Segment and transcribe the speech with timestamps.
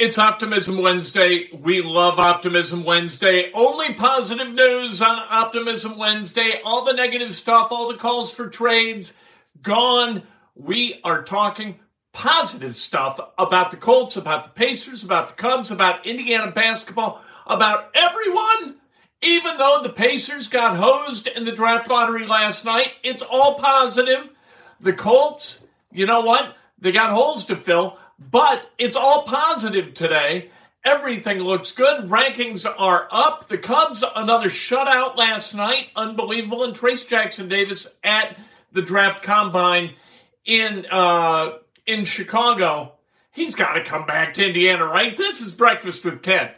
[0.00, 1.50] It's Optimism Wednesday.
[1.52, 3.52] We love Optimism Wednesday.
[3.52, 6.62] Only positive news on Optimism Wednesday.
[6.64, 9.12] All the negative stuff, all the calls for trades,
[9.60, 10.22] gone.
[10.54, 11.80] We are talking
[12.14, 17.90] positive stuff about the Colts, about the Pacers, about the Cubs, about Indiana basketball, about
[17.94, 18.76] everyone.
[19.20, 24.30] Even though the Pacers got hosed in the draft lottery last night, it's all positive.
[24.80, 25.58] The Colts,
[25.92, 26.56] you know what?
[26.78, 27.98] They got holes to fill.
[28.20, 30.50] But it's all positive today.
[30.84, 32.08] Everything looks good.
[32.08, 33.48] Rankings are up.
[33.48, 35.88] The Cubs, another shutout last night.
[35.96, 36.64] Unbelievable.
[36.64, 38.36] And Trayce Jackson Davis at
[38.72, 39.94] the draft combine
[40.44, 42.92] in uh, in Chicago.
[43.32, 45.16] He's got to come back to Indiana, right?
[45.16, 46.50] This is Breakfast with Ken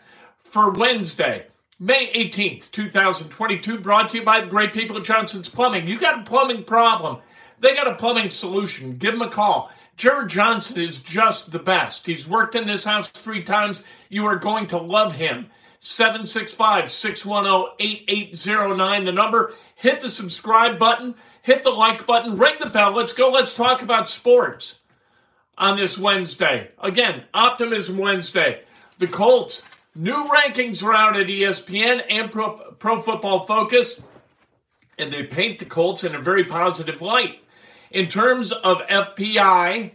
[0.44, 1.46] for Wednesday,
[1.78, 5.86] May 18th, 2022, brought to you by the great people at Johnson's Plumbing.
[5.88, 7.18] You got a plumbing problem,
[7.60, 8.98] they got a plumbing solution.
[8.98, 9.70] Give them a call.
[9.96, 12.06] Jared Johnson is just the best.
[12.06, 13.84] He's worked in this house three times.
[14.08, 15.46] You are going to love him.
[15.80, 19.54] 765 610 8809, the number.
[19.74, 22.92] Hit the subscribe button, hit the like button, ring the bell.
[22.92, 23.30] Let's go.
[23.30, 24.76] Let's talk about sports
[25.58, 26.70] on this Wednesday.
[26.80, 28.62] Again, Optimism Wednesday.
[28.98, 29.62] The Colts,
[29.96, 34.00] new rankings are out at ESPN and Pro, Pro Football Focus,
[34.98, 37.41] and they paint the Colts in a very positive light.
[37.92, 39.92] In terms of FPI,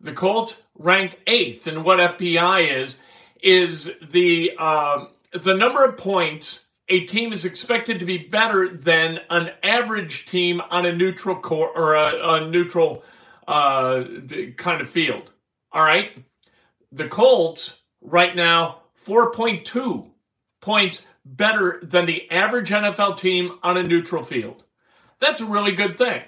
[0.00, 2.98] the Colts ranked eighth, and what FPI is
[3.42, 9.18] is the uh, the number of points a team is expected to be better than
[9.30, 13.02] an average team on a neutral core or a, a neutral
[13.48, 14.04] uh,
[14.58, 15.30] kind of field.
[15.72, 16.10] All right,
[16.92, 20.10] the Colts right now four point two
[20.60, 24.64] points better than the average NFL team on a neutral field.
[25.18, 26.22] That's a really good thing.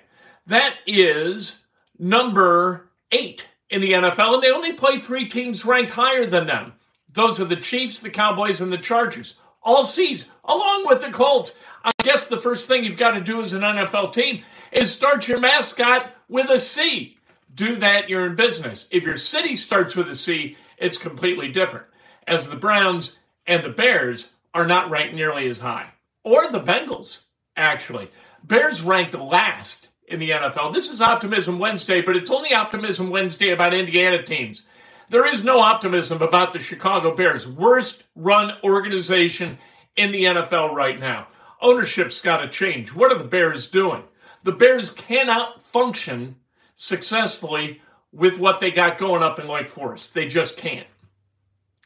[0.49, 1.57] That is
[1.99, 6.73] number eight in the NFL, and they only play three teams ranked higher than them.
[7.13, 9.35] Those are the Chiefs, the Cowboys, and the Chargers.
[9.63, 11.55] All C's, along with the Colts.
[11.85, 14.43] I guess the first thing you've got to do as an NFL team
[14.73, 17.19] is start your mascot with a C.
[17.55, 18.87] Do that, you're in business.
[18.91, 21.87] If your city starts with a C, it's completely different,
[22.27, 23.17] as the Browns
[23.47, 25.91] and the Bears are not ranked nearly as high.
[26.25, 27.21] Or the Bengals,
[27.55, 28.11] actually.
[28.45, 30.73] Bears ranked last in the NFL.
[30.73, 34.67] This is Optimism Wednesday, but it's only Optimism Wednesday about Indiana teams.
[35.11, 39.59] There is no optimism about the Chicago Bears, worst run organization
[39.97, 41.29] in the NFL right now.
[41.61, 42.95] Ownership's got to change.
[42.95, 44.03] What are the Bears doing?
[44.45, 46.37] The Bears cannot function
[46.77, 47.81] successfully
[48.13, 50.15] with what they got going up in Lake Forest.
[50.15, 50.87] They just can't.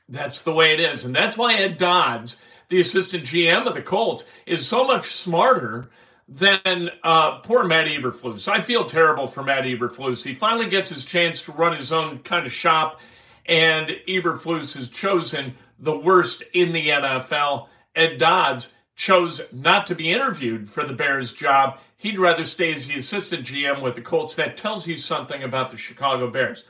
[0.09, 1.05] That's the way it is.
[1.05, 2.37] And that's why Ed Dodds,
[2.69, 5.91] the assistant GM of the Colts, is so much smarter
[6.29, 8.49] than uh, poor Matt Eberflus.
[8.49, 10.23] I feel terrible for Matt Eberflus.
[10.23, 13.01] He finally gets his chance to run his own kind of shop,
[13.47, 17.69] and Eberflus has chosen the worst in the NFL.
[17.95, 21.79] Ed Dodds chose not to be interviewed for the Bears job.
[21.97, 24.35] He'd rather stay as the assistant GM with the Colts.
[24.35, 26.65] That tells you something about the Chicago Bears.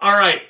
[0.00, 0.42] All right,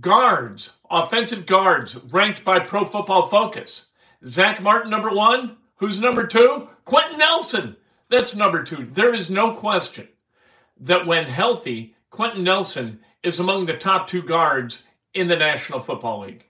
[0.00, 3.86] guards, offensive guards, ranked by Pro Football Focus.
[4.26, 5.56] Zack Martin, number one.
[5.76, 6.68] Who's number two?
[6.84, 7.76] Quenton Nelson.
[8.10, 8.88] That's number two.
[8.92, 10.08] There is no question
[10.80, 16.20] that when healthy, Quenton Nelson is among the top two guards in the National Football
[16.20, 16.44] League.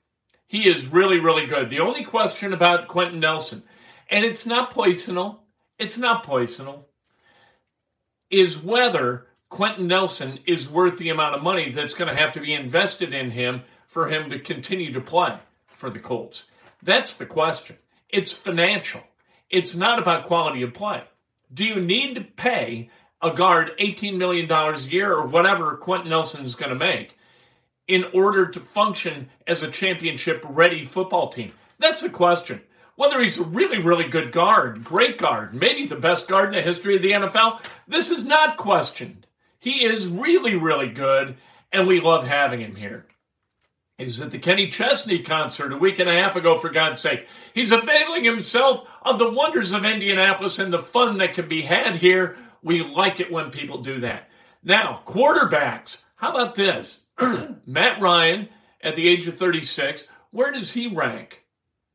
[0.47, 1.69] He is really, really good.
[1.69, 3.63] The only question about Quenton Nelson,
[4.11, 5.41] and it's not poisonal,
[5.79, 6.85] it's not poisonal,
[8.31, 12.41] is whether Quenton Nelson is worth the amount of money that's going to have to
[12.41, 15.37] be invested in him for him to continue to play
[15.69, 16.45] for the Colts.
[16.83, 17.77] That's the question.
[18.11, 19.03] It's financial.
[19.51, 21.03] It's not about quality of play.
[21.53, 22.91] Do you need to pay
[23.23, 27.17] a guard $18 million a year or whatever Quenton Nelson is going to make
[27.89, 31.53] in order to function as a championship ready football team?
[31.79, 32.61] That's the question.
[32.97, 36.63] Whether he's a really, really good guard, great guard, maybe the best guard in the
[36.63, 39.27] history of the NFL, this is not questioned.
[39.61, 41.37] He is really, really good,
[41.73, 43.07] and we love having him here.
[43.99, 47.27] He's at the Kenny Chesney concert a week and a half ago, for God's sake.
[47.53, 51.97] He's availing himself of the wonders of Indianapolis and the fun that can be had
[51.97, 52.37] here.
[52.63, 54.31] We like it when people do that.
[54.63, 56.03] Now, quarterbacks.
[56.15, 57.01] How about this?
[57.67, 58.49] Matt Ryan
[58.83, 60.07] at the age of 36.
[60.31, 61.43] Where does he rank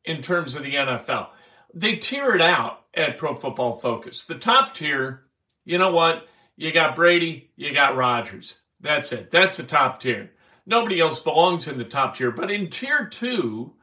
[0.04, 1.30] in terms of the NFL?
[1.74, 4.26] They tier it out at Pro Football Focus.
[4.26, 5.24] The top tier,
[5.64, 6.28] you know what?
[6.58, 8.56] You got Brady, you got Rodgers.
[8.82, 9.32] That's it.
[9.32, 10.32] That's the top tier.
[10.66, 12.32] Nobody else belongs in the top tier.
[12.32, 13.74] But in tier two,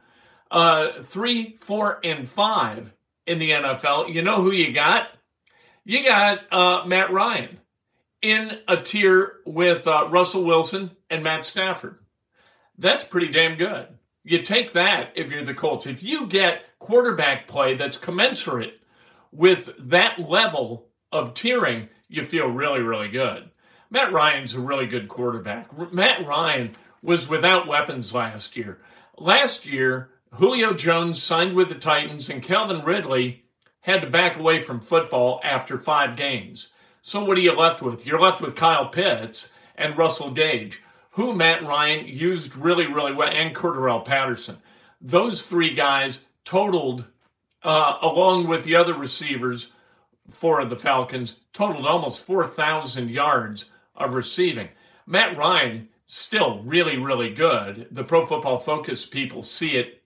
[0.51, 2.93] uh, three, four, and five
[3.27, 5.09] in the NFL, you know who you got?
[5.85, 7.59] You got uh, Matt Ryan
[8.23, 11.99] in a tier with uh, Russell Wilson and Matt Stafford.
[12.79, 13.87] That's pretty damn good.
[14.25, 15.87] You take that if you're the Colts.
[15.87, 18.75] If you get quarterback play that's commensurate
[19.33, 23.51] with that level of tiering, you feel really, really good.
[23.93, 25.93] Matt Ryan's a really good quarterback.
[25.93, 26.71] Matt Ryan
[27.03, 28.79] was without weapons last year.
[29.19, 33.45] Last year, Julio Jones signed with the Titans, and Calvin Ridley
[33.81, 36.69] had to back away from football after five games.
[37.03, 38.07] So what are you left with?
[38.07, 43.29] You're left with Kyle Pitts and Russell Gage, who Matt Ryan used really, really well,
[43.29, 44.59] and Cordarrelle Patterson.
[45.01, 47.07] Those three guys totaled,
[47.65, 49.73] uh, along with the other receivers
[50.33, 53.65] four of the Falcons, totaled almost 4,000 yards
[54.01, 54.69] of receiving.
[55.07, 57.87] Matt Ryan, still really, really good.
[57.93, 60.03] The Pro Football Focus people see it,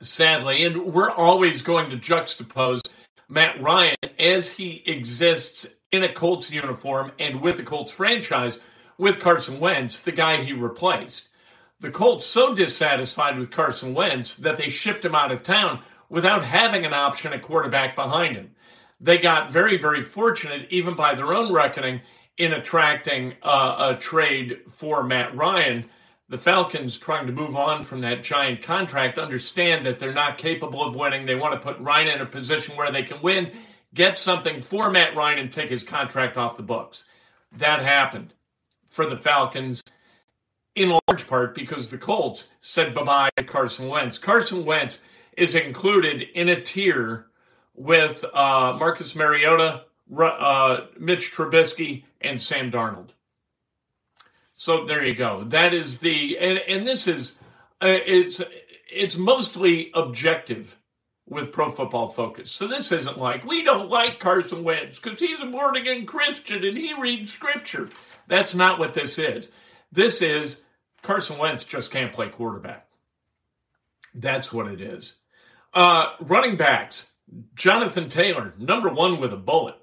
[0.00, 2.80] sadly, and we're always going to juxtapose
[3.28, 8.58] Matt Ryan as he exists in a Colts uniform and with the Colts franchise
[8.98, 11.28] with Carson Wentz, the guy he replaced.
[11.80, 16.44] The Colts so dissatisfied with Carson Wentz that they shipped him out of town without
[16.44, 18.50] having an option at quarterback behind him.
[19.00, 22.00] They got very, very fortunate, even by their own reckoning,
[22.38, 25.84] in attracting uh, a trade for Matt Ryan.
[26.28, 30.82] The Falcons, trying to move on from that giant contract, understand that they're not capable
[30.82, 31.26] of winning.
[31.26, 33.52] They want to put Ryan in a position where they can win,
[33.92, 37.04] get something for Matt Ryan, and take his contract off the books.
[37.58, 38.32] That happened
[38.88, 39.82] for the Falcons
[40.74, 44.18] in large part because the Colts said bye bye to Carson Wentz.
[44.18, 45.00] Carson Wentz
[45.36, 47.26] is included in a tier
[47.74, 53.10] with uh, Marcus Mariota, uh, Mitch Trubisky, and Sam Darnold.
[54.54, 55.44] So there you go.
[55.44, 57.38] That is the and, and this is
[57.82, 58.40] uh, it's
[58.90, 60.76] it's mostly objective
[61.26, 62.50] with Pro Football Focus.
[62.50, 66.64] So this isn't like we don't like Carson Wentz because he's a born again Christian
[66.64, 67.88] and he reads Scripture.
[68.28, 69.50] That's not what this is.
[69.90, 70.58] This is
[71.02, 72.86] Carson Wentz just can't play quarterback.
[74.14, 75.14] That's what it is.
[75.72, 77.08] Uh, running backs.
[77.54, 79.76] Jonathan Taylor, number one with a bullet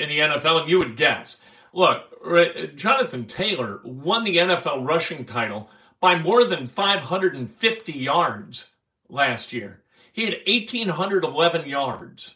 [0.00, 1.36] in the NFL, and you would guess.
[1.72, 5.70] Look, Jonathan Taylor won the NFL rushing title
[6.00, 8.66] by more than 550 yards
[9.08, 9.82] last year.
[10.12, 12.34] He had 1,811 yards.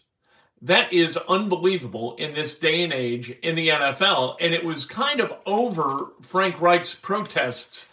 [0.63, 4.37] That is unbelievable in this day and age in the NFL.
[4.41, 7.89] And it was kind of over Frank Reich's protests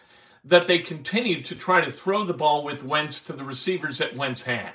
[0.46, 4.16] that they continued to try to throw the ball with Wentz to the receivers that
[4.16, 4.74] Wentz had.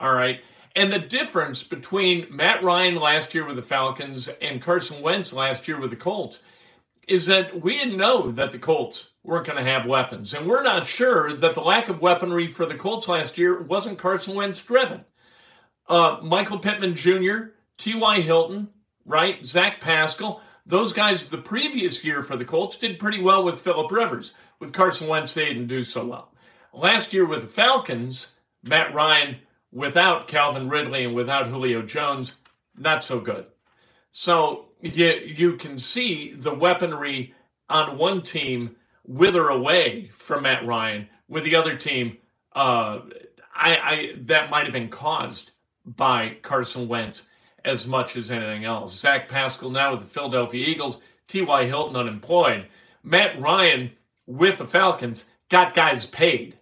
[0.00, 0.40] All right.
[0.76, 5.68] And the difference between Matt Ryan last year with the Falcons and Carson Wentz last
[5.68, 6.40] year with the Colts
[7.06, 10.34] is that we didn't know that the Colts weren't going to have weapons.
[10.34, 13.98] And we're not sure that the lack of weaponry for the Colts last year wasn't
[13.98, 15.04] Carson Wentz driven.
[15.88, 18.20] Uh, Michael Pittman Jr., T.Y.
[18.22, 18.68] Hilton,
[19.04, 19.44] right?
[19.44, 23.90] Zach Pascal, those guys the previous year for the Colts did pretty well with Philip
[23.92, 24.32] Rivers.
[24.60, 26.32] With Carson Wentz, they didn't do so well.
[26.72, 28.30] Last year with the Falcons,
[28.62, 29.36] Matt Ryan
[29.74, 32.32] without Calvin Ridley and without Julio Jones,
[32.78, 33.46] not so good.
[34.12, 37.34] So you, you can see the weaponry
[37.68, 41.08] on one team wither away from Matt Ryan.
[41.28, 42.18] With the other team,
[42.54, 43.00] uh,
[43.54, 45.50] I, I that might have been caused
[45.84, 47.22] by Carson Wentz
[47.64, 48.96] as much as anything else.
[48.98, 51.66] Zach Pascal now with the Philadelphia Eagles, T.Y.
[51.66, 52.66] Hilton unemployed.
[53.02, 53.90] Matt Ryan
[54.26, 56.58] with the Falcons got guys paid,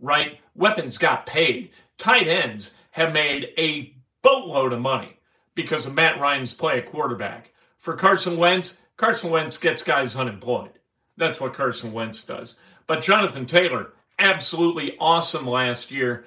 [0.00, 0.38] right?
[0.54, 5.18] Weapons got paid tight ends have made a boatload of money
[5.54, 7.52] because of Matt Ryan's play at quarterback.
[7.78, 10.72] For Carson Wentz, Carson Wentz gets guys unemployed.
[11.16, 12.56] That's what Carson Wentz does.
[12.86, 16.26] But Jonathan Taylor, absolutely awesome last year.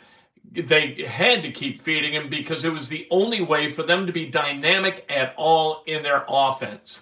[0.52, 4.14] They had to keep feeding him because it was the only way for them to
[4.14, 7.00] be dynamic at all in their offense.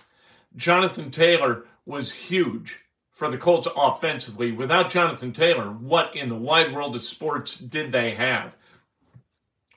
[0.56, 2.80] Jonathan Taylor was huge
[3.18, 4.52] for the Colts offensively.
[4.52, 8.54] Without Jonathan Taylor, what in the wide world of sports did they have?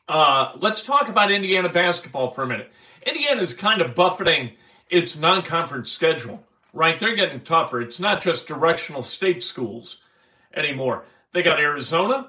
[0.06, 2.70] Uh, let's talk about Indiana basketball for a minute.
[3.06, 4.50] Indiana is kind of buffeting
[4.90, 6.44] its non conference schedule,
[6.74, 7.00] right?
[7.00, 7.80] They're getting tougher.
[7.80, 10.02] It's not just directional state schools
[10.54, 11.06] anymore.
[11.32, 12.28] They got Arizona,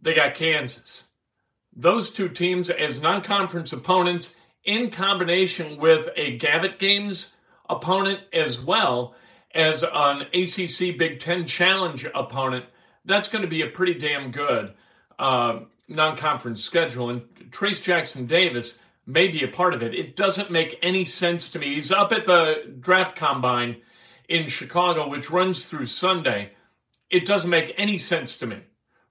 [0.00, 1.04] they got Kansas.
[1.76, 4.34] Those two teams as non conference opponents
[4.64, 7.28] in combination with a Gavitt Games
[7.70, 9.14] opponent as well
[9.54, 12.64] as an ACC Big Ten Challenge opponent,
[13.04, 14.72] that's going to be a pretty damn good
[15.18, 17.10] uh, non conference schedule.
[17.10, 19.94] And Trayce Jackson Davis may be a part of it.
[19.94, 21.74] It doesn't make any sense to me.
[21.74, 23.76] He's up at the draft combine
[24.28, 26.52] in Chicago, which runs through Sunday.
[27.10, 28.60] It doesn't make any sense to me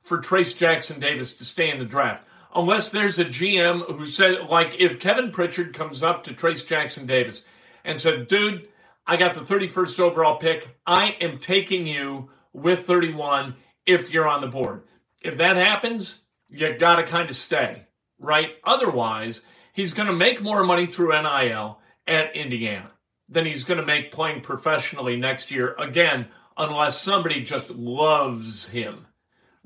[0.03, 4.49] for Trayce Jackson Davis to stay in the draft unless there's a GM who said,
[4.49, 7.43] like, if Kevin Pritchard comes up to Trayce Jackson Davis
[7.83, 8.67] and said, dude,
[9.11, 10.69] I got the 31st overall pick.
[10.87, 14.83] I am taking you with 31 if you're on the board.
[15.19, 17.87] If that happens, you got to kind of stay,
[18.19, 18.51] right?
[18.63, 19.41] Otherwise,
[19.73, 22.89] he's going to make more money through NIL at Indiana
[23.27, 25.75] than he's going to make playing professionally next year.
[25.77, 29.05] Again, unless somebody just loves him,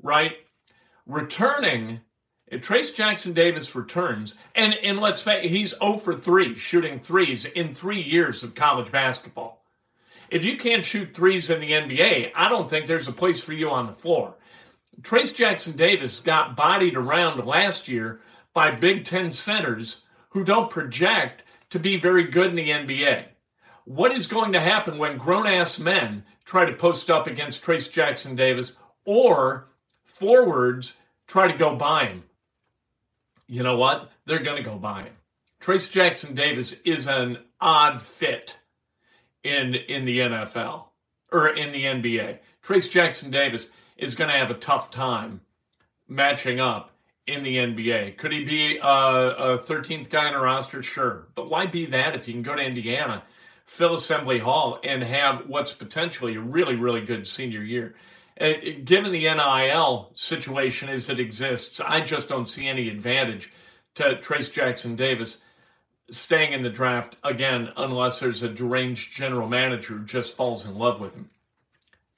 [0.02, 0.32] right?
[1.06, 2.00] Returning
[2.48, 7.44] if Trayce Jackson Davis returns, and, and let's say he's 0 for 3 shooting threes
[7.44, 9.64] in three years of college basketball.
[10.30, 13.52] If you can't shoot threes in the NBA, I don't think there's a place for
[13.52, 14.34] you on the floor.
[15.02, 18.20] Trayce Jackson Davis got bodied around last year
[18.54, 23.26] by Big Ten centers who don't project to be very good in the NBA.
[23.84, 27.90] What is going to happen when grown ass men try to post up against Trayce
[27.90, 28.72] Jackson Davis
[29.04, 29.68] or
[30.04, 30.94] forwards
[31.26, 32.24] try to go by him?
[33.48, 34.10] You know what?
[34.26, 35.12] They're going to go by him.
[35.60, 38.56] Trayce Jackson Davis is an odd fit
[39.42, 40.84] in in the NFL
[41.32, 42.38] or in the NBA.
[42.62, 45.40] Trayce Jackson Davis is going to have a tough time
[46.08, 46.90] matching up
[47.26, 48.16] in the NBA.
[48.16, 50.82] Could he be a, a 13th guy on a roster?
[50.82, 51.26] Sure.
[51.34, 53.22] But why be that if you can go to Indiana,
[53.64, 57.96] fill Assembly Hall, and have what's potentially a really, really good senior year?
[58.38, 63.50] Given the NIL situation as it exists, I just don't see any advantage
[63.94, 65.38] to Trayce Jackson Davis
[66.10, 70.76] staying in the draft again, unless there's a deranged general manager who just falls in
[70.76, 71.30] love with him.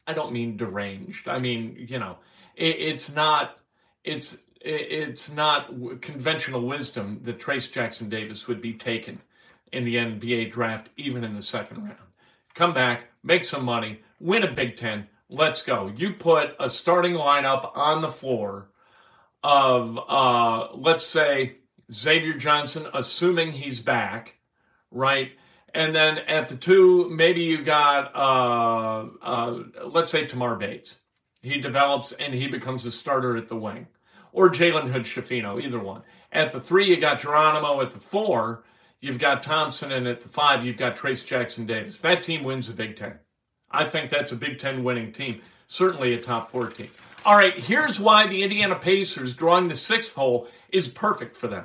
[0.07, 1.29] I don't mean deranged.
[1.29, 2.17] I mean, you know,
[2.57, 3.59] it, it's not,
[4.05, 5.71] it's, it's not
[6.01, 9.21] conventional wisdom that Trayce Jackson Davis would be taken
[9.73, 11.97] in the NBA draft, even in the second round.
[12.55, 15.92] Come back, make some money, win a Big Ten, let's go.
[15.97, 18.70] You put a starting lineup on the floor
[19.42, 21.56] of, uh, let's say,
[21.92, 24.35] Xavier Johnson, assuming he's back,
[24.90, 25.32] right?
[25.75, 30.97] And then at the two, maybe you got, uh, uh, let's say, Tamar Bates.
[31.40, 33.87] He develops and he becomes a starter at the wing.
[34.32, 36.02] Or Jalen Hood Schifino, either one.
[36.32, 37.80] At the three, you got Geronimo.
[37.80, 38.64] At the four,
[39.00, 39.92] you've got Thompson.
[39.92, 42.00] And at the five, you've got Trayce Jackson Davis.
[42.00, 43.18] That team wins the Big Ten.
[43.71, 46.91] I think that's a Big Ten winning team, certainly a top four team.
[47.25, 51.65] All right, here's why the Indiana Pacers drawing the sixth hole is perfect for them.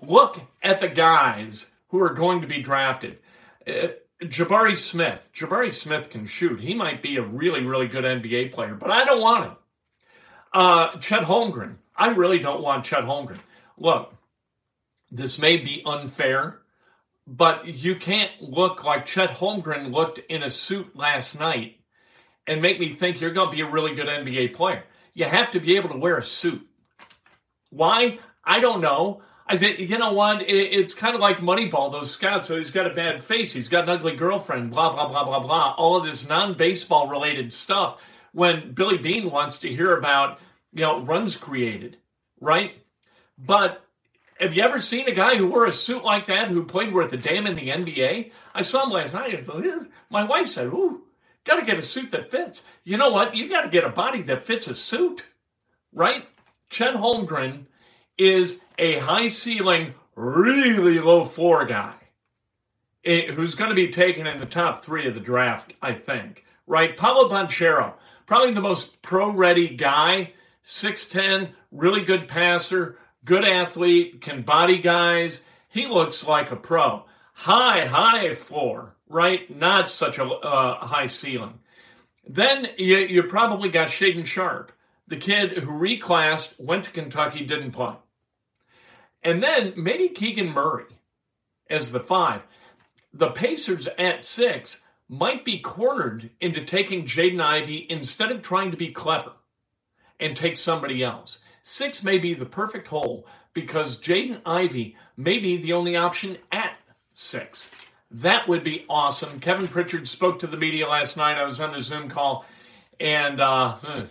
[0.00, 3.18] Look at the guys who are going to be drafted.
[3.66, 3.88] Uh,
[4.22, 5.28] Jabari Smith.
[5.34, 6.60] Jabari Smith can shoot.
[6.60, 9.56] He might be a really, really good NBA player, but I don't want him.
[10.52, 11.76] Uh, Chet Holmgren.
[11.96, 13.40] I really don't want Chet Holmgren.
[13.78, 14.14] Look,
[15.10, 16.61] this may be unfair
[17.26, 21.76] but you can't look like Chet Holmgren looked in a suit last night
[22.46, 24.84] and make me think you're going to be a really good NBA player.
[25.14, 26.66] You have to be able to wear a suit.
[27.70, 28.18] Why?
[28.44, 29.22] I don't know.
[29.46, 30.42] I said, you know what?
[30.48, 32.48] it's kind of like Moneyball, those scouts.
[32.48, 33.52] So he's got a bad face.
[33.52, 35.74] He's got an ugly girlfriend, blah, blah, blah, blah, blah.
[35.76, 37.98] All of this non baseball related stuff
[38.32, 40.40] when Billy Beane wants to hear about,
[40.72, 41.98] you know, runs created,
[42.40, 42.72] right?
[43.38, 43.84] But
[44.42, 47.12] have you ever seen a guy who wore a suit like that who played worth
[47.12, 48.32] a damn in the NBA?
[48.52, 49.48] I saw him last night.
[50.10, 51.02] My wife said, Ooh,
[51.44, 52.64] got to get a suit that fits.
[52.82, 53.36] You know what?
[53.36, 55.24] You got to get a body that fits a suit,
[55.92, 56.24] right?
[56.70, 57.66] Chet Holmgren
[58.18, 61.94] is a high ceiling, really low floor guy
[63.04, 66.44] eh, who's going to be taken in the top three of the draft, I think,
[66.66, 66.96] right?
[66.96, 67.94] Paolo Banchero,
[68.26, 70.32] probably the most pro ready guy,
[70.64, 75.40] 6'10, really good passer good athlete, can body guys.
[75.68, 77.04] He looks like a pro.
[77.32, 79.54] High, high floor, right?
[79.54, 81.58] Not such a uh, high ceiling.
[82.28, 84.72] Then you, you probably got Shaedon Sharpe,
[85.08, 87.94] the kid who reclassed, went to Kentucky, didn't play.
[89.22, 90.84] And then maybe Keegan Murray
[91.70, 92.42] as the five.
[93.14, 98.76] The Pacers at six might be cornered into taking Jaden Ivey instead of trying to
[98.76, 99.32] be clever
[100.18, 101.38] and take somebody else.
[101.64, 106.76] Six may be the perfect hole because Jaden Ivey may be the only option at
[107.12, 107.70] six.
[108.10, 109.40] That would be awesome.
[109.40, 111.38] Kevin Pritchard spoke to the media last night.
[111.38, 112.44] I was on the Zoom call,
[113.00, 114.04] and uh, hmm,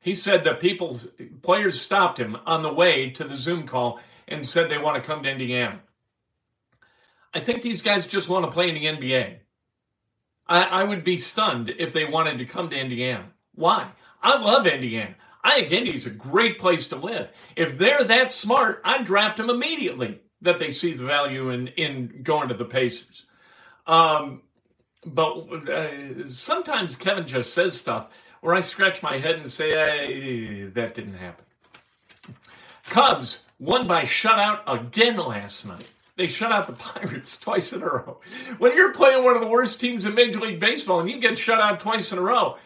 [0.00, 1.08] he said that people's
[1.42, 5.06] players stopped him on the way to the Zoom call and said they want to
[5.06, 5.80] come to Indiana.
[7.34, 9.38] I think these guys just want to play in the NBA.
[10.46, 13.26] I, I would be stunned if they wanted to come to Indiana.
[13.54, 13.90] Why?
[14.22, 15.14] I love Indiana.
[15.42, 17.28] I think Indy's a great place to live.
[17.56, 22.20] If they're that smart, I'd draft them immediately that they see the value in, in
[22.22, 23.26] going to the Pacers.
[23.86, 24.42] Um,
[25.04, 28.08] but uh, sometimes Kevin just says stuff
[28.40, 31.44] where I scratch my head and say, hey, that didn't happen.
[32.84, 35.86] Cubs won by shutout again last night.
[36.16, 38.20] They shut out the Pirates twice in a row.
[38.58, 41.38] When you're playing one of the worst teams in Major League Baseball and you get
[41.38, 42.56] shut out twice in a row,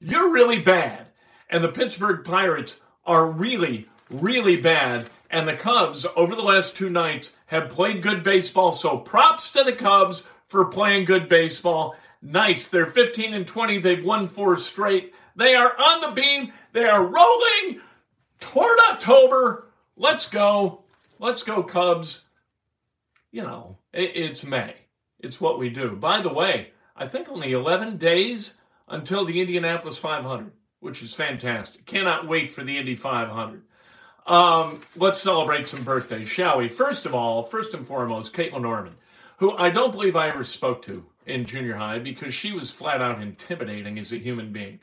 [0.00, 1.06] you're really bad.
[1.52, 5.08] And the Pittsburgh Pirates are really, really bad.
[5.30, 8.72] And the Cubs, over the last two nights, have played good baseball.
[8.72, 11.94] So props to the Cubs for playing good baseball.
[12.22, 12.68] Nice.
[12.68, 13.78] They're 15 and 20.
[13.78, 15.12] They've won four straight.
[15.36, 16.52] They are on the beam.
[16.72, 17.80] They are rolling
[18.40, 19.68] toward October.
[19.96, 20.84] Let's go.
[21.18, 22.22] Let's go, Cubs.
[23.30, 24.74] You know, it's May.
[25.20, 25.96] It's what we do.
[25.96, 28.54] By the way, I think only 11 days
[28.88, 30.50] until the Indianapolis 500,
[30.82, 31.86] which is fantastic.
[31.86, 33.62] Cannot wait for the Indy 500.
[34.26, 36.68] Um, let's celebrate some birthdays, shall we?
[36.68, 38.94] First of all, first and foremost, Caitlin Norman,
[39.36, 43.00] who I don't believe I ever spoke to in junior high because she was flat
[43.00, 44.80] out intimidating as a human being.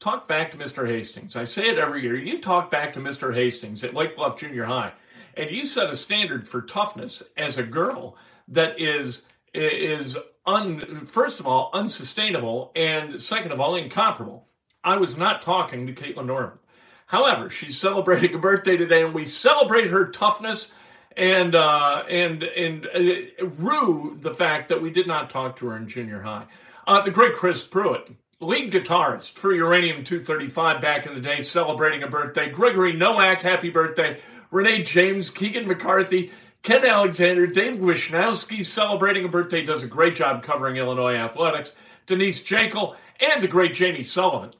[0.00, 0.88] Talk back to Mr.
[0.88, 1.36] Hastings.
[1.36, 2.16] I say it every year.
[2.16, 3.34] You talk back to Mr.
[3.34, 4.92] Hastings at Lake Bluff Junior High,
[5.36, 8.16] and you set a standard for toughness as a girl
[8.48, 10.16] that is is
[10.46, 14.46] un, first of all, unsustainable, and second of all, incomparable.
[14.86, 16.58] I was not talking to Caitlin Norman.
[17.06, 20.70] However, she's celebrating a birthday today, and we celebrate her toughness
[21.16, 25.76] and uh, and and uh, rue the fact that we did not talk to her
[25.76, 26.46] in junior high.
[26.86, 32.04] Uh, the great Chris Pruitt, lead guitarist for Uranium 235 back in the day, celebrating
[32.04, 32.48] a birthday.
[32.48, 34.20] Gregory Nowak, happy birthday.
[34.52, 36.30] Renee James, Keegan McCarthy,
[36.62, 41.72] Ken Alexander, Dave Wisnowski celebrating a birthday, does a great job covering Illinois athletics.
[42.06, 44.52] Denise Jankel, and the great Jamie Sullivan.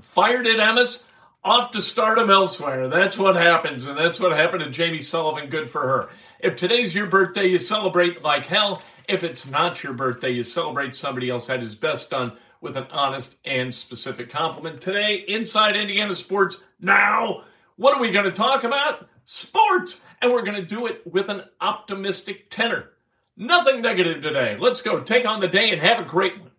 [0.00, 1.04] Fired at Emmis,
[1.44, 2.88] off to stardom elsewhere.
[2.88, 5.48] That's what happens, and that's what happened to Jamie Sullivan.
[5.48, 6.08] Good for her.
[6.40, 8.82] If today's your birthday, you celebrate like hell.
[9.08, 12.86] If it's not your birthday, you celebrate somebody else had his best done with an
[12.90, 14.80] honest and specific compliment.
[14.80, 17.44] Today, inside Indiana Sports Now,
[17.76, 19.08] what are we going to talk about?
[19.26, 22.90] Sports and we're going to do it with an optimistic tenor.
[23.36, 24.56] Nothing negative today.
[24.58, 26.50] Let's go take on the day and have a great one.